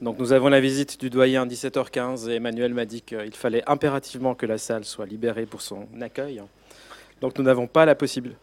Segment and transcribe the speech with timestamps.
[0.00, 3.64] Donc nous avons la visite du doyen à 17h15 et Emmanuel m'a dit qu'il fallait
[3.66, 6.40] impérativement que la salle soit libérée pour son accueil.
[7.20, 8.36] Donc nous n'avons pas la possibilité,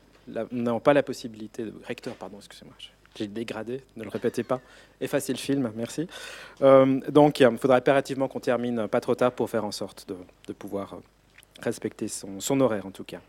[1.63, 2.73] de recteur, pardon, excusez-moi,
[3.17, 4.59] j'ai dégradé, ne le répétez pas.
[4.99, 6.07] Effacez le film, merci.
[6.61, 10.53] Euh, donc il faudra impérativement qu'on termine pas trop tard pour faire en sorte de,
[10.53, 10.99] pouvoir
[11.61, 13.21] respecter son, son, horaire en tout cas.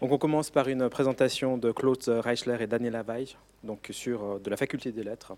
[0.00, 4.38] Donc on commence par une présentation de Claude Reichler et Daniela Weich, donc sur euh,
[4.38, 5.32] de la faculté des lettres.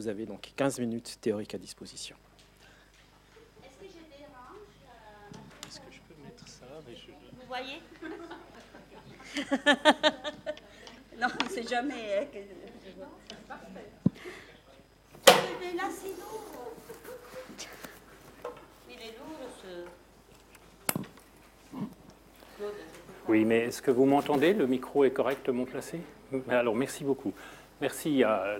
[0.00, 2.16] Vous avez donc 15 minutes théoriques à disposition.
[3.62, 6.64] Est-ce que je dérange euh, Est-ce que je peux mettre ça
[7.34, 7.82] Vous voyez?
[11.20, 12.18] Non, c'est jamais.
[12.18, 12.38] Hein, que...
[15.60, 16.72] Mais là, c'est lourd.
[18.88, 19.50] Il est lourd,
[22.58, 22.64] ce.
[23.28, 24.54] Oui, mais est-ce que vous m'entendez?
[24.54, 26.00] Le micro est correctement placé?
[26.48, 27.34] Alors, merci beaucoup.
[27.82, 28.56] Merci à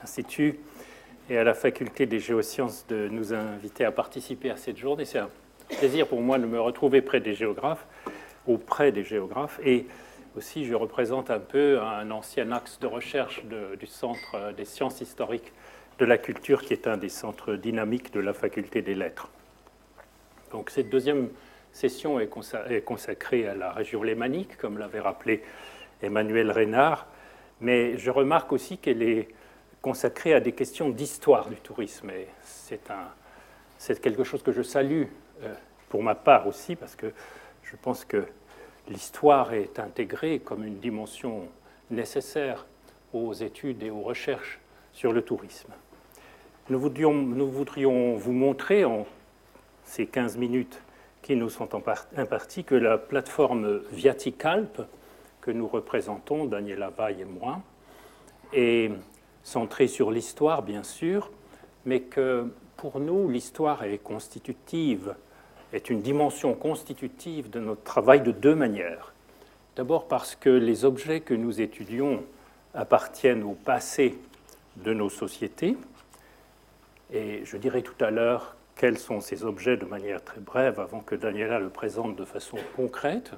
[0.00, 0.58] l'Institut
[1.28, 5.04] et à la Faculté des géosciences de nous inviter à participer à cette journée.
[5.04, 5.30] C'est un
[5.78, 7.86] plaisir pour moi de me retrouver près des géographes,
[8.46, 9.60] auprès des géographes.
[9.64, 9.86] Et
[10.36, 15.52] aussi, je représente un peu un ancien axe de recherche du Centre des sciences historiques
[15.98, 19.28] de la culture, qui est un des centres dynamiques de la Faculté des lettres.
[20.50, 21.28] Donc cette deuxième
[21.72, 22.28] session est
[22.84, 25.42] consacrée à la région lémanique, comme l'avait rappelé
[26.02, 27.06] Emmanuel Reynard,
[27.60, 29.28] mais je remarque aussi qu'elle est
[29.82, 32.10] consacré à des questions d'histoire du tourisme.
[32.10, 35.04] Et c'est, quelque chose que je salue
[35.42, 35.54] euh,
[35.88, 37.12] pour ma part aussi, parce que
[37.62, 38.24] je pense que
[38.88, 41.48] l'histoire est intégrée comme une dimension
[41.90, 42.66] nécessaire
[43.12, 44.60] aux études et aux recherches
[44.92, 45.72] sur le tourisme.
[46.68, 49.06] Nous voudrions, vous montrer en
[49.84, 50.80] ces 15 minutes
[51.22, 54.82] qui nous sont imparties que la plateforme Viaticalp,
[55.40, 57.60] que nous représentons, Daniela Vaille et moi,
[58.52, 58.90] est
[59.50, 61.30] centré sur l'histoire, bien sûr,
[61.84, 65.14] mais que pour nous, l'histoire est constitutive,
[65.72, 69.12] est une dimension constitutive de notre travail de deux manières.
[69.76, 72.22] D'abord parce que les objets que nous étudions
[72.74, 74.16] appartiennent au passé
[74.76, 75.76] de nos sociétés,
[77.12, 81.00] et je dirai tout à l'heure quels sont ces objets de manière très brève avant
[81.00, 83.32] que Daniela le présente de façon concrète,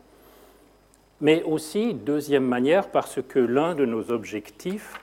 [1.23, 5.01] mais aussi, deuxième manière, parce que l'un de nos objectifs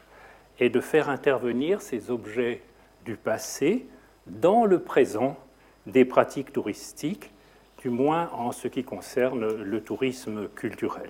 [0.60, 2.62] et de faire intervenir ces objets
[3.06, 3.86] du passé
[4.28, 5.38] dans le présent
[5.88, 7.32] des pratiques touristiques,
[7.80, 11.10] du moins en ce qui concerne le tourisme culturel.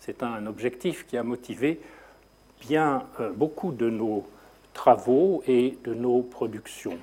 [0.00, 1.80] C'est un objectif qui a motivé
[2.60, 4.26] bien euh, beaucoup de nos
[4.72, 6.98] travaux et de nos productions.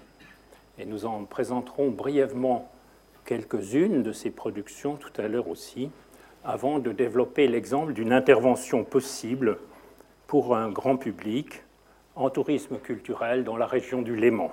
[0.78, 2.70] Et nous en présenterons brièvement
[3.26, 5.90] quelques-unes de ces productions tout à l'heure aussi,
[6.44, 9.58] avant de développer l'exemple d'une intervention possible
[10.28, 11.64] pour un grand public
[12.16, 14.52] en tourisme culturel dans la région du Léman.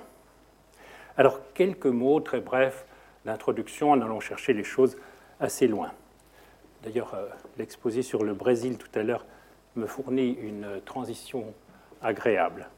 [1.16, 2.86] Alors, quelques mots très brefs
[3.24, 4.96] d'introduction en allant chercher les choses
[5.40, 5.90] assez loin.
[6.82, 7.26] D'ailleurs, euh,
[7.58, 9.24] l'exposé sur le Brésil tout à l'heure
[9.76, 11.52] me fournit une transition
[12.02, 12.68] agréable.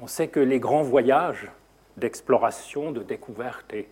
[0.00, 1.50] On sait que les grands voyages
[1.96, 3.88] d'exploration, de découverte et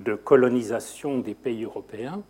[0.00, 2.22] de colonisation des pays européens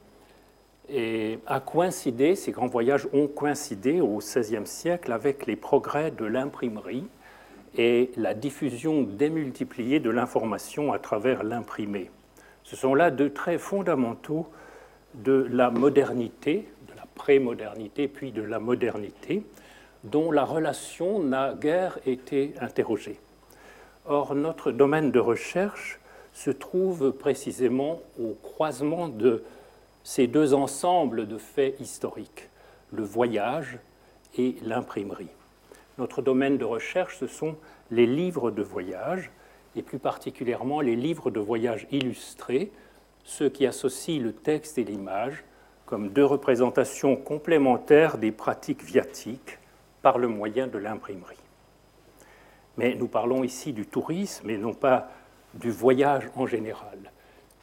[0.89, 6.25] et a coïncidé, ces grands voyages ont coïncidé au XVIe siècle avec les progrès de
[6.25, 7.07] l'imprimerie
[7.77, 12.11] et la diffusion démultipliée de l'information à travers l'imprimé.
[12.63, 14.47] Ce sont là deux traits fondamentaux
[15.15, 19.45] de la modernité, de la pré-modernité, puis de la modernité,
[20.05, 23.19] dont la relation n'a guère été interrogée.
[24.07, 26.01] Or, notre domaine de recherche
[26.33, 29.43] se trouve précisément au croisement de
[30.07, 32.49] ces deux ensembles de faits historiques,
[32.93, 33.81] le voyage
[34.39, 35.33] et l'imprimerie.
[35.99, 37.57] Notre domaine de recherche, ce sont
[37.91, 39.33] les livres de voyage,
[39.75, 42.71] et plus particulièrement les livres de voyage illustrés,
[43.25, 45.43] ceux qui associent le texte et l'image
[45.87, 49.59] comme deux représentations complémentaires des pratiques viatiques
[50.03, 51.35] par le moyen de l'imprimerie.
[52.77, 55.11] Mais nous parlons ici du tourisme et non pas
[55.55, 57.11] du voyage en général.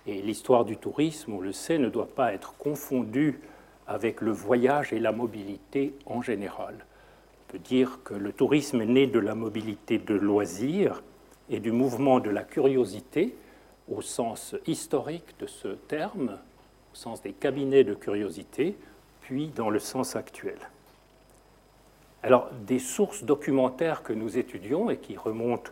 [0.06, 3.40] Et l'histoire du tourisme, on le sait, ne doit pas être confondue
[3.88, 6.76] avec le voyage et la mobilité en général.
[7.48, 11.04] On peut dire que le tourisme est né de la mobilité de loisirs
[11.50, 13.36] et du mouvement de la curiosité,
[13.90, 16.40] au sens historique de ce terme,
[16.94, 18.76] au sens des cabinets de curiosité,
[19.22, 20.58] puis dans le sens actuel.
[22.24, 25.72] Alors, des sources documentaires que nous étudions et qui remontent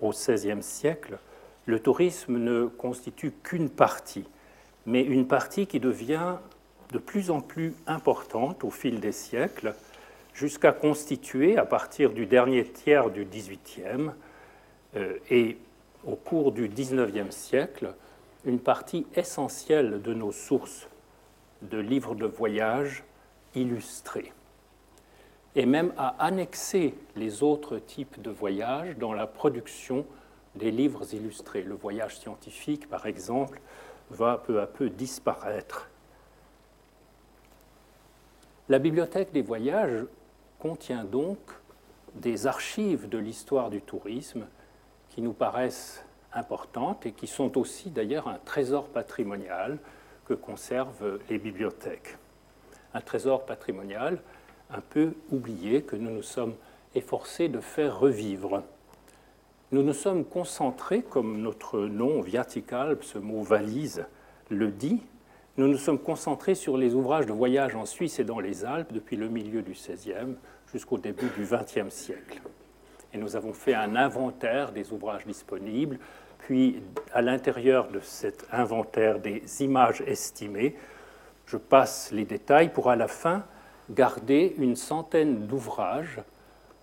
[0.00, 1.18] au XVIe siècle
[1.66, 4.24] le tourisme ne constitue qu'une partie,
[4.86, 6.36] mais une partie qui devient
[6.92, 9.74] de plus en plus importante au fil des siècles,
[10.34, 14.10] jusqu'à constituer, à partir du dernier tiers du XVIIIe,
[14.96, 15.56] euh, et
[16.04, 17.94] au cours du XIXe siècle,
[18.44, 20.88] une partie essentielle de nos sources
[21.62, 23.04] de livres de voyage
[23.54, 24.32] illustrés,
[25.54, 30.04] et même à annexer les autres types de voyages dans la production
[30.54, 31.62] des livres illustrés.
[31.62, 33.60] Le voyage scientifique, par exemple,
[34.10, 35.88] va peu à peu disparaître.
[38.68, 40.04] La bibliothèque des voyages
[40.58, 41.38] contient donc
[42.14, 44.46] des archives de l'histoire du tourisme
[45.10, 49.78] qui nous paraissent importantes et qui sont aussi d'ailleurs un trésor patrimonial
[50.26, 52.16] que conservent les bibliothèques.
[52.94, 54.22] Un trésor patrimonial
[54.70, 56.54] un peu oublié que nous nous sommes
[56.94, 58.62] efforcés de faire revivre.
[59.72, 64.04] Nous nous sommes concentrés, comme notre nom viatical, ce mot valise
[64.50, 65.00] le dit,
[65.56, 68.92] nous nous sommes concentrés sur les ouvrages de voyage en Suisse et dans les Alpes
[68.92, 70.36] depuis le milieu du XVIe
[70.70, 72.42] jusqu'au début du XXe siècle.
[73.14, 75.98] Et nous avons fait un inventaire des ouvrages disponibles,
[76.36, 76.82] puis
[77.14, 80.76] à l'intérieur de cet inventaire des images estimées,
[81.46, 83.44] je passe les détails pour à la fin
[83.88, 86.20] garder une centaine d'ouvrages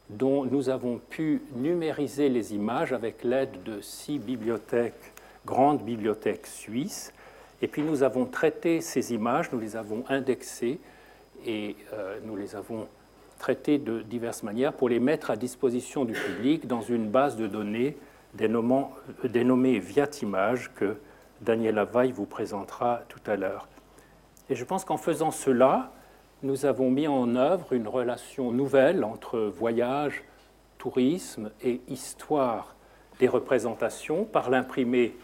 [0.09, 5.13] dont nous avons pu numériser les images avec l'aide de six bibliothèques,
[5.45, 7.13] grandes bibliothèques suisses.
[7.61, 10.79] Et puis nous avons traité ces images, nous les avons indexées
[11.45, 12.87] et euh, nous les avons
[13.37, 17.47] traitées de diverses manières pour les mettre à disposition du public dans une base de
[17.47, 17.97] données
[18.33, 20.97] dénommée Viatimage que
[21.41, 23.67] Daniel Lavaille vous présentera tout à l'heure.
[24.49, 25.91] Et je pense qu'en faisant cela,
[26.41, 30.23] nous avons mis en œuvre une relation nouvelle entre voyage,
[30.77, 32.75] tourisme et histoire
[33.19, 35.17] des représentations par l'imprimé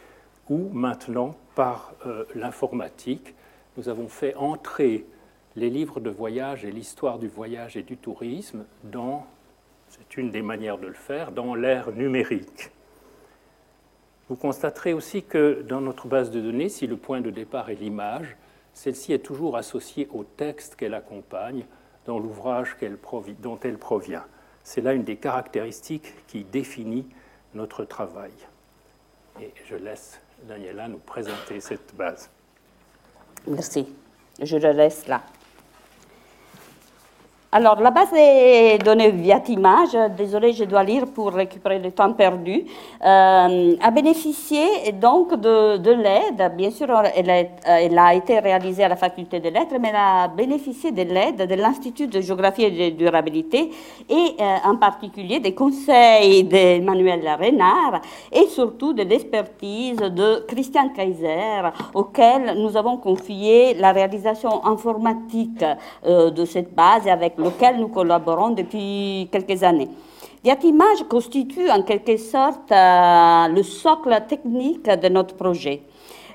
[0.49, 3.33] ou maintenant par euh, l'informatique.
[3.77, 5.05] Nous avons fait entrer
[5.55, 9.25] les livres de voyage et l'histoire du voyage et du tourisme dans,
[9.87, 12.71] c'est une des manières de le faire, dans l'ère numérique.
[14.27, 17.75] Vous constaterez aussi que dans notre base de données, si le point de départ est
[17.75, 18.35] l'image,
[18.75, 21.65] celle-ci est toujours associée au texte qu'elle accompagne
[22.05, 22.75] dans l'ouvrage
[23.39, 24.25] dont elle provient.
[24.63, 27.07] C'est là une des caractéristiques qui définit
[27.53, 28.33] notre travail.
[29.41, 32.29] Et je laisse Daniela nous présenter cette base.
[33.47, 33.87] Merci.
[34.41, 35.23] Je le laisse là.
[37.57, 42.65] Alors, la base des données Viatimage, désolé, je dois lire pour récupérer le temps perdu,
[43.01, 46.53] euh, a bénéficié donc de, de l'aide.
[46.57, 50.91] Bien sûr, elle a, été réalisée à la faculté des lettres, mais elle a bénéficié
[50.91, 53.71] de l'aide de l'Institut de géographie et de durabilité
[54.09, 58.01] et euh, en particulier des conseils d'Emmanuel Renard
[58.33, 65.63] et surtout de l'expertise de Christian Kaiser, auquel nous avons confié la réalisation informatique
[66.05, 69.89] euh, de cette base avec lequel nous collaborons depuis quelques années.
[70.43, 75.81] Viatimage constitue en quelque sorte euh, le socle technique de notre projet.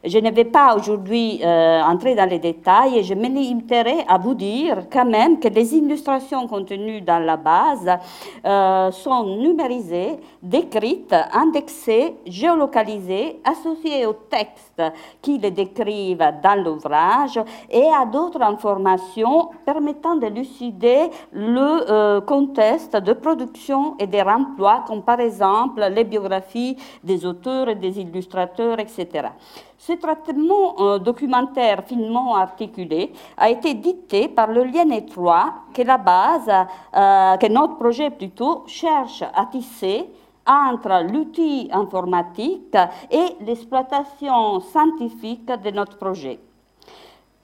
[0.03, 4.17] Je ne vais pas aujourd'hui euh, entrer dans les détails et je me limiterai à
[4.17, 7.99] vous dire quand même que les illustrations contenues dans la base
[8.47, 14.83] euh, sont numérisées, décrites, indexées, géolocalisées, associées au texte
[15.21, 17.39] qui les décrivent dans l'ouvrage
[17.69, 25.03] et à d'autres informations permettant d'élucider le euh, contexte de production et des remplois, comme
[25.03, 29.29] par exemple les biographies des auteurs et des illustrateurs, etc.
[29.91, 35.99] Ce traitement euh, documentaire finement articulé a été dicté par le lien étroit que la
[35.99, 40.09] base, euh, que notre projet plutôt cherche à tisser
[40.47, 42.77] entre l'outil informatique
[43.11, 46.39] et l'exploitation scientifique de notre projet.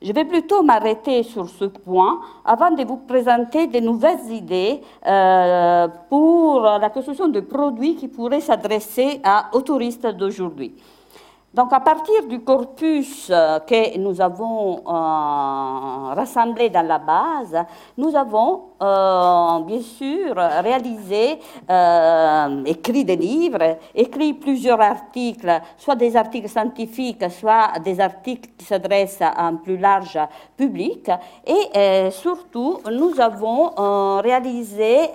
[0.00, 5.88] Je vais plutôt m'arrêter sur ce point avant de vous présenter de nouvelles idées euh,
[6.08, 9.20] pour la construction de produits qui pourraient s'adresser
[9.52, 10.76] aux touristes d'aujourd'hui.
[11.56, 17.64] Donc à partir du corpus euh, que nous avons euh, rassemblé dans la base,
[17.96, 21.38] nous avons euh, bien sûr réalisé,
[22.66, 29.22] écrit des livres, écrit plusieurs articles, soit des articles scientifiques, soit des articles qui s'adressent
[29.22, 30.18] à un plus large
[30.58, 31.10] public.
[31.46, 33.70] Et surtout, nous avons
[34.20, 35.10] réalisé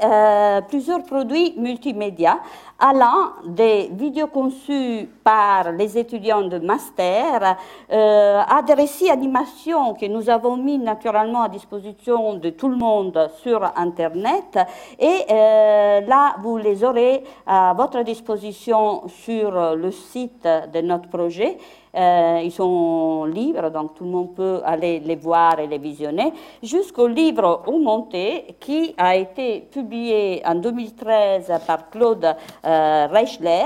[0.67, 2.39] plusieurs produits multimédia
[2.79, 7.57] allant des vidéos conçues par les étudiants de master
[7.91, 12.77] euh, à des récits animations que nous avons mis naturellement à disposition de tout le
[12.77, 14.57] monde sur Internet.
[14.97, 21.57] Et euh, là, vous les aurez à votre disposition sur le site de notre projet.
[21.93, 26.33] Ils sont libres, donc tout le monde peut aller les voir et les visionner,
[26.63, 33.63] jusqu'au livre Au Monté, qui a été publié en 2013 par Claude Reichler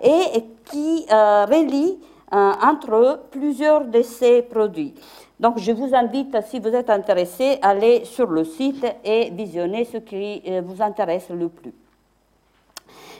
[0.00, 1.98] et qui relie
[2.30, 4.94] entre plusieurs de ces produits.
[5.38, 9.84] Donc je vous invite, si vous êtes intéressé, à aller sur le site et visionner
[9.84, 11.74] ce qui euh, vous intéresse le plus.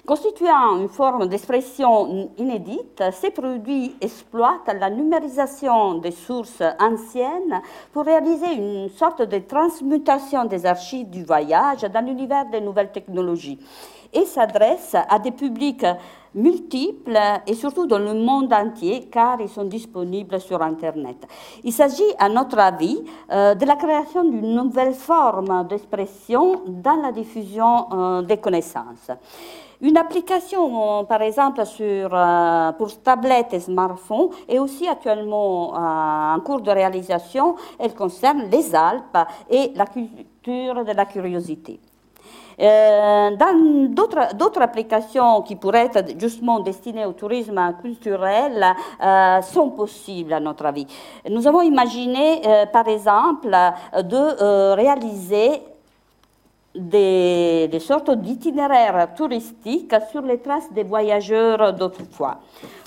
[0.06, 8.52] Constituant une forme d'expression inédite, ces produits exploitent la numérisation des sources anciennes pour réaliser
[8.52, 13.58] une sorte de transmutation des archives du voyage dans l'univers des nouvelles technologies
[14.14, 15.84] et s'adressent à des publics
[16.34, 21.26] multiples et surtout dans le monde entier car ils sont disponibles sur Internet.
[21.62, 27.12] Il s'agit, à notre avis, euh, de la création d'une nouvelle forme d'expression dans la
[27.12, 29.10] diffusion euh, des connaissances.
[29.80, 36.62] Une application, par exemple, sur, euh, pour tablettes et smartphones est aussi actuellement en cours
[36.62, 37.56] de réalisation.
[37.78, 39.18] Elle concerne les Alpes
[39.50, 41.80] et la culture de la curiosité.
[42.60, 43.30] Euh,
[43.88, 48.64] d'autres applications qui pourraient être justement destinées au tourisme culturel
[49.02, 50.86] euh, sont possibles à notre avis.
[51.28, 53.50] Nous avons imaginé, euh, par exemple,
[54.02, 55.62] de réaliser
[56.74, 62.40] des, sortes d'itinéraires touristiques sur les traces des voyageurs d'autrefois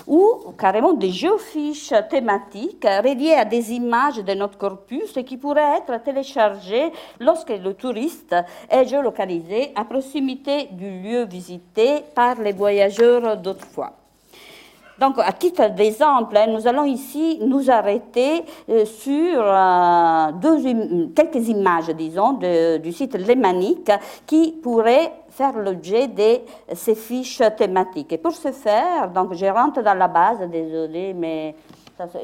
[0.06, 6.02] ou carrément des géofiches thématiques reliées à des images de notre corpus qui pourraient être
[6.02, 6.90] téléchargées
[7.20, 8.34] lorsque le touriste
[8.70, 13.97] est géolocalisé à proximité du lieu visité par les voyageurs d'autrefois.
[14.98, 21.90] Donc, à titre d'exemple, hein, nous allons ici nous arrêter euh, sur euh, quelques images,
[21.90, 22.38] disons,
[22.82, 23.92] du site lémanique
[24.26, 26.40] qui pourraient faire l'objet de
[26.74, 28.12] ces fiches thématiques.
[28.12, 31.54] Et pour ce faire, donc, je rentre dans la base, désolé, mais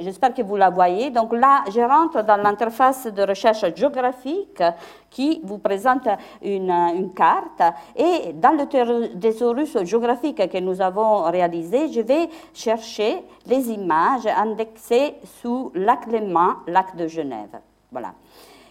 [0.01, 1.11] J'espère que vous la voyez.
[1.11, 4.63] Donc là, je rentre dans l'interface de recherche géographique
[5.11, 6.09] qui vous présente
[6.43, 7.63] une, carte.
[7.97, 15.15] Et dans le thésaurus géographique que nous avons réalisé, je vais chercher les images indexées
[15.41, 17.59] sous lac Léman, lac de Genève.
[17.91, 18.13] Voilà.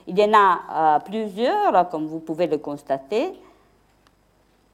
[0.08, 3.34] Il y en a euh, plusieurs, comme vous pouvez le constater.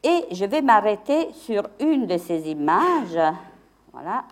[0.03, 3.19] Et je vais m'arrêter sur une de ces images.
[3.91, 4.23] Voilà,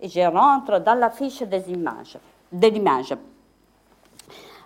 [0.00, 2.18] et je rentre dans la fiche des images,
[2.52, 3.14] de l'image.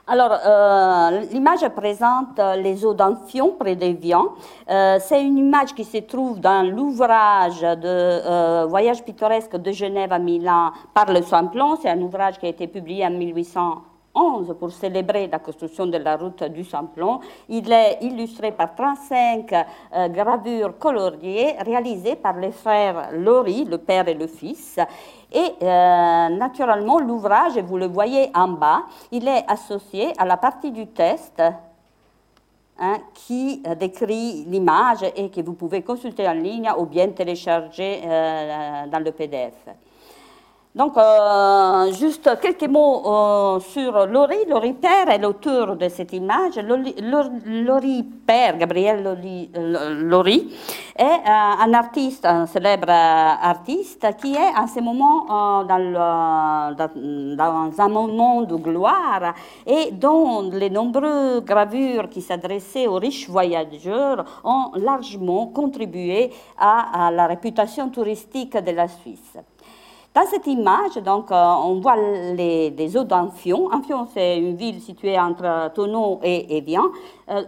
[0.07, 4.35] Alors, euh, l'image présente les eaux d'Amphion près d'Evian.
[4.69, 10.13] Euh, c'est une image qui se trouve dans l'ouvrage de euh, Voyage pittoresque de Genève
[10.13, 11.77] à Milan par le Samplon.
[11.81, 13.83] C'est un ouvrage qui a été publié en 1800
[14.59, 17.21] pour célébrer la construction de la route du Samplon.
[17.49, 24.07] Il est illustré par 35 euh, gravures coloriées réalisées par les frères Lori, le père
[24.09, 24.79] et le fils.
[25.35, 30.71] Et euh, naturellement, l'ouvrage, vous le voyez en bas, il est associé à la partie
[30.71, 31.43] du test
[32.79, 38.03] hein, qui euh, décrit l'image et que vous pouvez consulter en ligne ou bien télécharger
[38.91, 39.55] dans le PDF.
[40.75, 44.39] Donc, euh, juste quelques mots euh, sur Lori.
[44.49, 46.59] Lori Père est l'auteur de cette image.
[46.59, 49.05] Lori, Père, Gabriel
[49.55, 50.53] Lori,
[50.97, 56.89] est euh, un artiste, un célèbre artiste qui est en ce moment dans,
[57.79, 59.33] un moment de gloire
[59.65, 67.29] et dont les nombreuses gravures qui s'adressaient aux riches voyageurs ont largement contribué à la
[67.29, 69.39] réputation touristique de la Suisse.
[70.15, 73.69] Dans cette image, donc, euh, on voit les, eaux d'Amphion.
[73.73, 76.85] Amphion, c'est une ville située entre Tonon et Evian,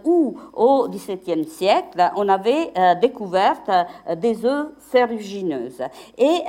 [0.05, 3.57] où au XVIIe siècle, on avait euh, découvert
[4.17, 5.83] des eaux ferrugineuses.
[6.19, 6.43] Et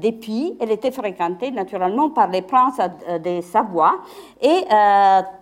[0.00, 3.94] depuis, elle était fréquentée naturellement par les princes de Savoie.
[4.40, 4.64] Et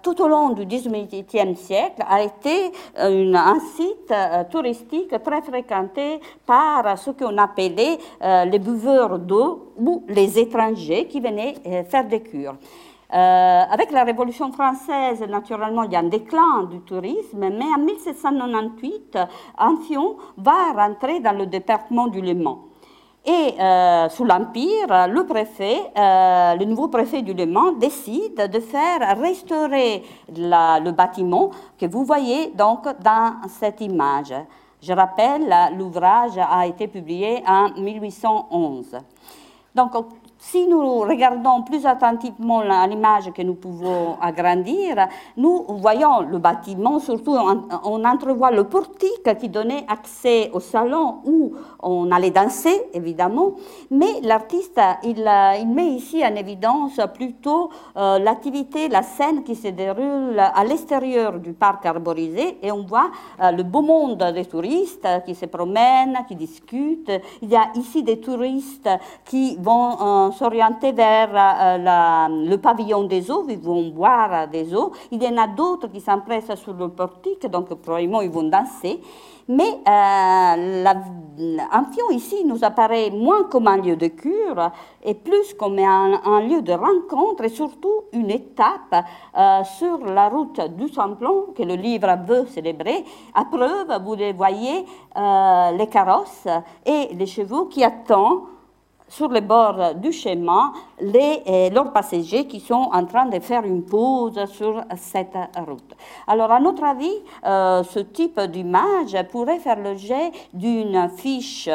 [0.03, 4.13] tout au long du XVIIIe siècle, a été un site
[4.51, 11.55] touristique très fréquenté par ce qu'on appelait les buveurs d'eau ou les étrangers qui venaient
[11.67, 12.55] euh, faire des cures.
[13.11, 17.79] Euh, avec la Révolution française, naturellement, il y a un déclin du tourisme, mais en
[17.79, 19.19] 1798,
[19.57, 22.65] Amphion va rentrer dans le département du Le Mans.
[23.25, 29.19] Et euh, sous l'Empire, le préfet, le nouveau préfet du Le Mans décide de faire
[29.19, 34.35] restaurer le bâtiment que vous voyez donc dans cette image.
[34.81, 38.97] Je rappelle, l'ouvrage a été publié en 1811.
[39.75, 39.93] Donc,
[40.39, 47.37] si nous regardons plus attentivement l'image que nous pouvons agrandir, nous voyons le bâtiment, surtout
[47.37, 53.55] on, entrevoit le portique qui donnait accès au salon où on allait danser, évidemment,
[53.91, 55.25] mais l'artiste, il,
[55.67, 61.53] met ici en évidence plutôt euh, l'activité, la scène qui se déroule à l'extérieur du
[61.53, 63.11] parc arborisé et on voit
[63.43, 67.13] euh, le beau monde des touristes qui se promènent, qui discutent.
[67.43, 68.89] Il y a ici des touristes
[69.25, 74.93] qui vont euh, s'orienter vers euh, le pavillon des eaux, ils vont boire des eaux.
[75.11, 79.01] Il y en a d'autres qui s'empressent sur le portique, donc probablement ils vont danser.
[79.51, 80.95] Mais euh,
[82.11, 84.71] ici nous apparaît moins comme un lieu de cure
[85.03, 88.95] et plus comme un, lieu de rencontre et surtout une étape
[89.37, 93.05] euh, sur la route du Samplon que le livre veut célébrer.
[93.35, 94.85] À preuve, vous les voyez,
[95.17, 96.47] euh, les carrosses
[96.85, 98.43] et les chevaux qui attendent
[99.09, 103.85] sur les bords du chemin les, leurs passagers qui sont en train de faire une
[103.85, 105.95] pause sur cette route.
[106.27, 111.69] Alors, à notre avis, euh, ce type d'image pourrait faire l'objet d'une fiche.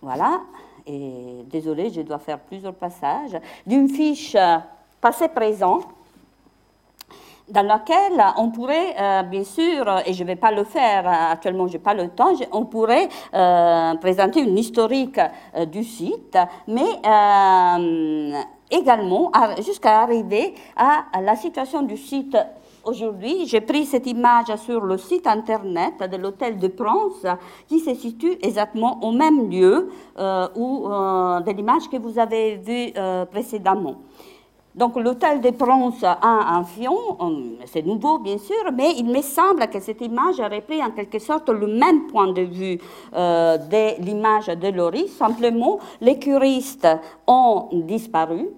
[0.00, 0.40] Voilà,
[0.86, 4.36] et désolé, je dois faire plusieurs passages, d'une fiche
[5.00, 5.80] passé-présent
[7.50, 11.32] dans laquelle on pourrait, euh, bien sûr, et je ne vais pas le faire euh,
[11.32, 15.20] actuellement, je n'ai pas le temps, on pourrait euh, présenter une historique
[15.70, 17.00] du site, mais
[18.70, 19.32] également
[19.64, 22.36] jusqu'à arriver à, la situation du site
[22.82, 27.26] Aujourd'hui, j'ai pris cette image sur le site internet de l'hôtel de France
[27.68, 29.90] qui se situe exactement au même lieu
[30.56, 32.94] où, de l'image que vous avez vue
[33.30, 33.96] précédemment.
[34.74, 36.94] Donc l'hôtel des Pronces a un fion,
[37.66, 41.18] c'est nouveau bien sûr, mais il me semble que cette image aurait pris en quelque
[41.18, 42.78] sorte le même point de vue
[43.14, 45.16] euh, de l'image de Loris.
[45.16, 46.86] Simplement, les curistes
[47.26, 48.48] ont disparu,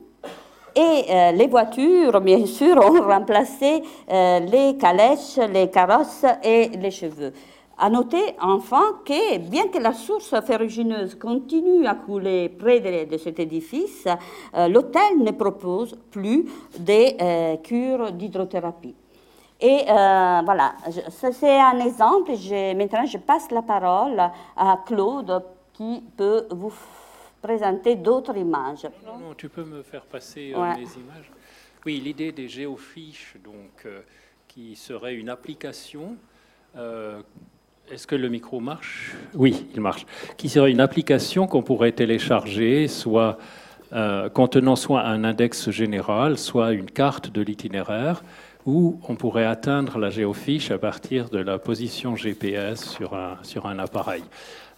[0.75, 6.91] et euh, les voitures, bien sûr, ont remplacé euh, les calèches, les carrosses et les
[6.91, 7.33] cheveux.
[7.79, 13.41] À noter enfin que, bien que la source ferrugineuse continue à couler près de, cet
[13.41, 14.07] édifice,
[14.55, 16.45] euh, l'hôtel ne propose plus
[16.79, 18.95] des euh, cures d'hydrothérapie.
[19.61, 20.75] Et euh, voilà,
[21.11, 22.33] c'est un exemple.
[22.77, 24.21] maintenant, je passe la parole
[24.57, 26.73] à Claude qui peut vous
[27.41, 28.89] présenter d'autres images.
[29.05, 31.31] Non, tu peux me faire passer les images.
[31.87, 33.87] Oui, l'idée des géofiches, donc,
[34.47, 36.17] qui serait une application
[37.91, 39.15] est-ce que le micro marche?
[39.35, 40.07] Oui, il marche.
[40.37, 42.87] Qui serait une application qu'on pourrait télécharger,
[43.93, 48.23] euh, contenant soit un index général, soit une carte de l'itinéraire,
[48.67, 53.15] où on pourrait atteindre la géofiche à partir de la position GPS sur
[53.67, 54.23] un, appareil.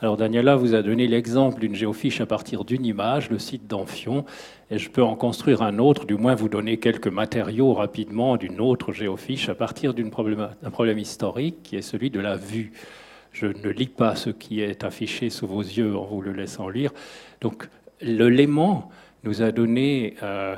[0.01, 4.25] Alors Daniela vous a donné l'exemple d'une géofiche à partir d'une image, le site d'Amphion,
[4.71, 8.61] et je peux en construire un autre, du moins vous donner quelques matériaux rapidement d'une
[8.61, 12.73] autre géofiche à partir d'un problème, historique qui est celui de la vue.
[13.33, 16.69] Je ne lis pas ce qui est affiché sous vos yeux en vous le laissant
[16.69, 16.93] lire.
[17.41, 17.69] Donc,
[18.01, 18.91] le Léman
[19.25, 20.55] nous a donné euh,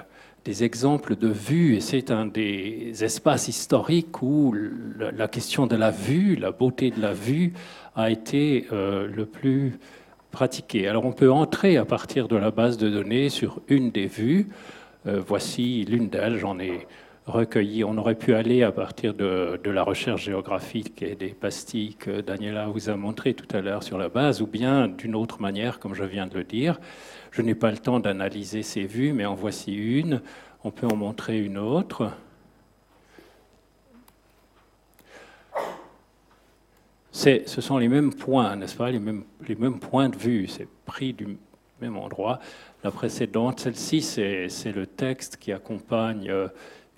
[0.47, 4.55] des exemples de vue, et c'est un des espaces historiques où
[4.97, 7.53] la question de la vue, la beauté de la vue,
[7.97, 9.81] a été euh, le plus
[10.31, 10.87] pratiquée.
[10.87, 14.47] Alors, on peut entrer à partir de la base de données sur une des vues.
[15.09, 16.87] Euh, voici l'une d'elles, j'en ai
[17.29, 22.69] On aurait pu aller à partir de, la recherche géographique et des pastilles que Daniela
[22.69, 25.93] vous a montré tout à l'heure sur la base, ou bien d'une autre manière, comme
[25.93, 26.79] je viens de le dire.
[27.33, 30.23] Je n'ai pas le temps d'analyser ces vues, mais en voici une.
[30.63, 32.13] On peut en montrer une autre.
[37.11, 40.47] ce sont les mêmes points, n'est-ce pas, les mêmes, les mêmes points de vue.
[40.47, 41.37] C'est pris du
[41.81, 42.39] même endroit.
[42.85, 46.47] La précédente, celle-ci, c'est le texte qui accompagne euh,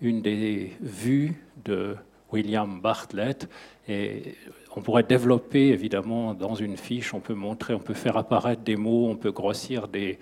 [0.00, 1.34] une des vues
[1.64, 1.96] de
[2.32, 3.48] William Bartlett.
[3.88, 4.34] Et
[4.76, 8.76] on pourrait développer, évidemment, dans une fiche, on peut montrer, on peut faire apparaître des
[8.76, 10.18] mots, on peut grossir des,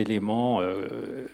[0.00, 0.60] éléments.
[0.60, 1.26] Euh,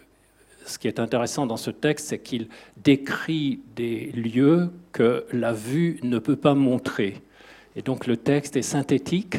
[0.64, 5.98] ce qui est intéressant dans ce texte, c'est qu'il décrit des lieux que la vue
[6.02, 7.22] ne peut pas montrer.
[7.76, 9.36] Et donc le texte est synthétique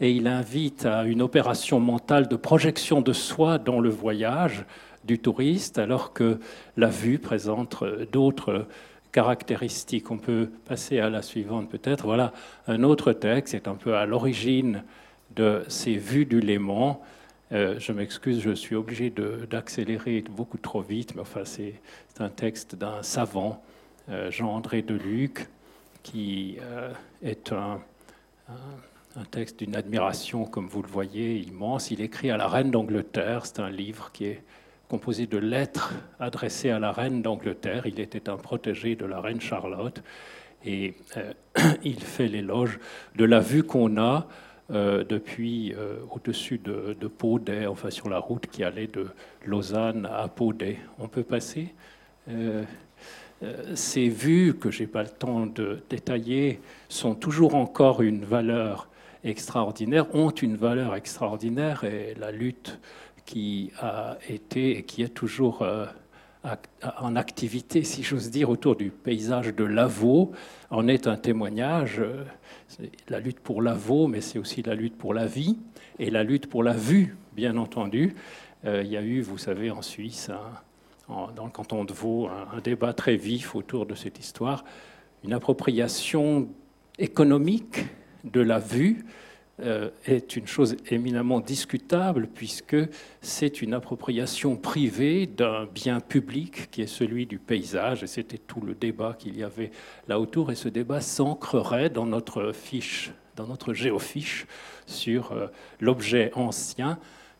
[0.00, 4.64] et il invite à une opération mentale de projection de soi dans le voyage,
[5.04, 6.38] du touriste, alors que
[6.76, 7.82] la vue présente
[8.12, 8.66] d'autres
[9.12, 10.10] caractéristiques.
[10.10, 12.04] On peut passer à la suivante peut-être.
[12.04, 12.32] Voilà
[12.66, 14.84] un autre texte, c'est un peu à l'origine
[15.34, 17.00] de ces vues du Léman.
[17.52, 19.12] Euh, je m'excuse, je suis obligé
[19.50, 21.74] d'accélérer beaucoup trop vite, mais enfin c'est
[22.18, 23.62] un texte d'un savant,
[24.08, 25.48] euh, Jean-André Deluc,
[26.02, 27.80] qui euh, est un,
[29.16, 31.90] un texte d'une admiration, comme vous le voyez, immense.
[31.90, 33.46] Il écrit à la reine d'Angleterre.
[33.46, 34.42] C'est un livre qui est
[34.90, 37.86] composé de lettres adressées à la reine d'Angleterre.
[37.86, 40.02] Il était un protégé de la reine Charlotte.
[40.64, 41.32] Et euh,
[41.84, 42.80] il fait l'éloge
[43.14, 44.26] de la vue qu'on a
[44.72, 49.06] euh, depuis euh, au-dessus de, de Paudet, enfin sur la route qui allait de
[49.46, 50.78] Lausanne à Paudet.
[50.98, 51.72] On peut passer?
[53.74, 58.88] Ces vues, que je n'ai pas le temps de détailler, sont toujours encore une valeur
[59.24, 62.78] extraordinaire, ont une valeur extraordinaire et la lutte
[63.30, 65.64] qui a été et qui est toujours
[66.98, 70.32] en activité, si j'ose dire, autour du paysage de Lavaux,
[70.70, 72.02] en est un témoignage.
[72.66, 75.58] C'est la lutte pour Lavaux, mais c'est aussi la lutte pour la vie
[76.00, 78.16] et la lutte pour la vue, bien entendu.
[78.64, 80.32] Euh, il y a eu, vous savez, en Suisse,
[81.08, 84.64] dans le canton de Vaud, un débat très vif autour de cette histoire,
[85.22, 86.48] une appropriation
[86.98, 87.84] économique
[88.24, 89.29] de la vue euh,
[90.06, 92.76] est une chose éminemment discutable puisque
[93.20, 98.60] c'est une appropriation privée d'un bien public qui est celui du paysage et c'était tout
[98.60, 99.70] le débat qu'il y avait
[100.08, 104.46] là autour et ce débat s'ancrerait dans notre fiche, dans notre géofiche
[104.86, 105.46] sur euh,
[105.80, 106.98] l'objet ancien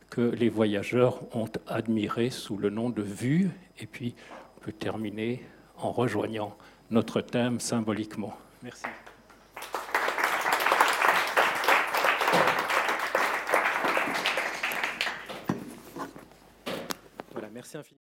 [0.08, 4.14] que les voyageurs ont admiré sous le nom de vue et puis
[4.56, 5.42] on peut terminer
[5.78, 6.56] en rejoignant
[6.90, 8.36] notre thème symboliquement.
[8.62, 8.84] Merci.
[17.70, 17.99] Merci infiniment.